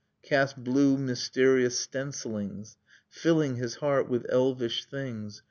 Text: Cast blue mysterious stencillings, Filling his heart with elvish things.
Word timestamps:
Cast 0.23 0.57
blue 0.63 0.97
mysterious 0.97 1.79
stencillings, 1.79 2.75
Filling 3.07 3.57
his 3.57 3.75
heart 3.75 4.09
with 4.09 4.25
elvish 4.31 4.85
things. 4.85 5.39